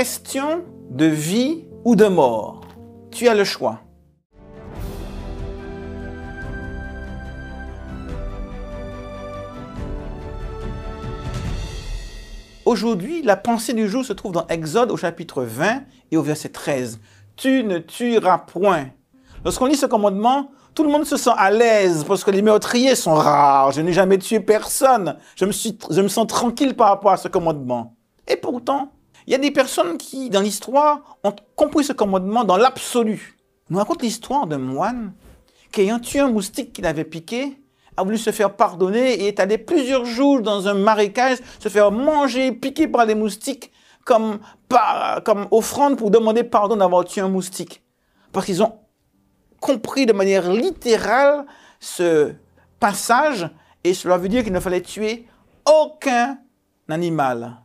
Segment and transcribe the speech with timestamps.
[0.00, 2.62] question de vie ou de mort.
[3.10, 3.80] Tu as le choix.
[12.64, 16.48] Aujourd'hui, la pensée du jour se trouve dans Exode au chapitre 20 et au verset
[16.48, 16.98] 13.
[17.36, 18.86] Tu ne tueras point.
[19.44, 22.94] Lorsqu'on lit ce commandement, tout le monde se sent à l'aise parce que les meurtriers
[22.94, 23.72] sont rares.
[23.72, 25.18] Je n'ai jamais tué personne.
[25.36, 27.96] Je me, suis, je me sens tranquille par rapport à ce commandement.
[28.26, 28.92] Et pourtant,
[29.30, 33.38] il y a des personnes qui, dans l'histoire, ont compris ce commandement dans l'absolu.
[33.70, 35.12] On nous raconte l'histoire d'un moine
[35.70, 37.56] qui, ayant tué un moustique qu'il avait piqué,
[37.96, 41.92] a voulu se faire pardonner et est allé plusieurs jours dans un marécage se faire
[41.92, 43.70] manger, piquer par les moustiques
[44.04, 44.40] comme,
[45.24, 47.84] comme offrande pour demander pardon d'avoir tué un moustique.
[48.32, 48.80] Parce qu'ils ont
[49.60, 51.46] compris de manière littérale
[51.78, 52.32] ce
[52.80, 53.48] passage
[53.84, 55.28] et cela veut dire qu'il ne fallait tuer
[55.64, 56.40] aucun
[56.88, 57.60] animal.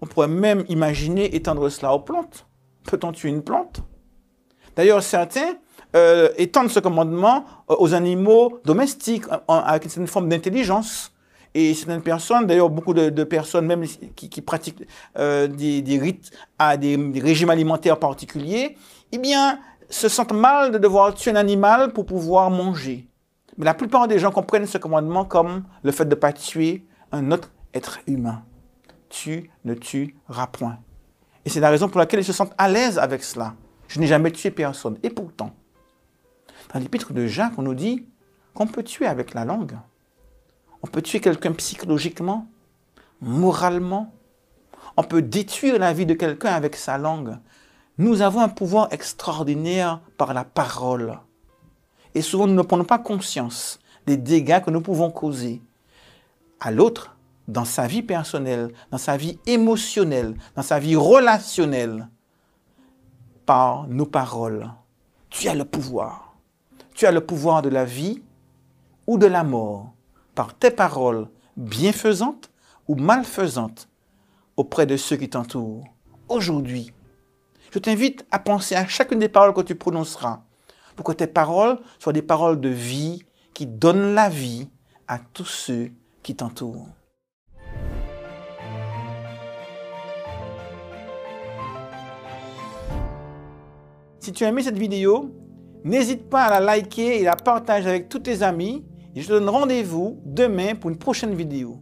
[0.00, 2.46] On pourrait même imaginer étendre cela aux plantes.
[2.84, 3.82] Peut-on tuer une plante?
[4.76, 5.54] D'ailleurs, certains
[5.94, 11.12] euh, étendent ce commandement euh, aux animaux domestiques avec une certaine forme d'intelligence.
[11.54, 14.86] Et certaines personnes, d'ailleurs beaucoup de, personnes même qui, pratiquent
[15.18, 18.76] euh, des, rites à des, régimes alimentaires particuliers,
[19.10, 23.08] eh bien, se sentent mal de devoir tuer un animal pour pouvoir manger.
[23.56, 26.84] Mais la plupart des gens comprennent ce commandement comme le fait de ne pas tuer
[27.10, 28.42] un autre être humain.
[29.08, 30.78] Tu ne tueras point.
[31.44, 33.54] Et c'est la raison pour laquelle ils se sentent à l'aise avec cela.
[33.88, 34.98] Je n'ai jamais tué personne.
[35.02, 35.54] Et pourtant,
[36.72, 38.06] dans l'épître de Jacques, on nous dit
[38.54, 39.76] qu'on peut tuer avec la langue.
[40.82, 42.48] On peut tuer quelqu'un psychologiquement,
[43.20, 44.12] moralement.
[44.96, 47.38] On peut détruire la vie de quelqu'un avec sa langue.
[47.98, 51.18] Nous avons un pouvoir extraordinaire par la parole.
[52.14, 55.62] Et souvent, nous ne prenons pas conscience des dégâts que nous pouvons causer
[56.60, 57.15] à l'autre
[57.48, 62.08] dans sa vie personnelle, dans sa vie émotionnelle, dans sa vie relationnelle,
[63.46, 64.70] par nos paroles.
[65.30, 66.36] Tu as le pouvoir.
[66.94, 68.22] Tu as le pouvoir de la vie
[69.06, 69.92] ou de la mort
[70.34, 72.50] par tes paroles bienfaisantes
[72.88, 73.88] ou malfaisantes
[74.56, 75.84] auprès de ceux qui t'entourent.
[76.28, 76.92] Aujourd'hui,
[77.70, 80.42] je t'invite à penser à chacune des paroles que tu prononceras
[80.96, 83.22] pour que tes paroles soient des paroles de vie
[83.54, 84.68] qui donnent la vie
[85.08, 85.90] à tous ceux
[86.22, 86.88] qui t'entourent.
[94.26, 95.30] Si tu as aimé cette vidéo,
[95.84, 98.84] n'hésite pas à la liker et la partager avec tous tes amis.
[99.14, 101.78] Et je te donne rendez-vous demain pour une prochaine vidéo.